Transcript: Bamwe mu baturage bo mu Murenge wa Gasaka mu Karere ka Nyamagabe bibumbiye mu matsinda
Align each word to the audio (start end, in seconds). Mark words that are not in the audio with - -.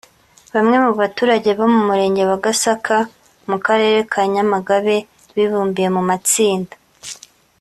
Bamwe 0.53 0.77
mu 0.85 0.91
baturage 0.99 1.49
bo 1.57 1.65
mu 1.73 1.81
Murenge 1.87 2.23
wa 2.29 2.37
Gasaka 2.43 2.97
mu 3.49 3.57
Karere 3.65 3.99
ka 4.11 4.21
Nyamagabe 4.33 4.95
bibumbiye 5.35 5.89
mu 5.95 6.01
matsinda 6.09 6.75